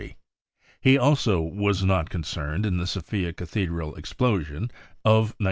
[0.79, 4.71] He also was not concerned in the Sofia cathedral' explosion
[5.05, 5.35] of 1925.